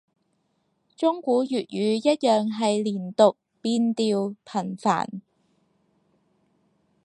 [0.95, 5.21] 中古粵語一樣係連讀變調頻繁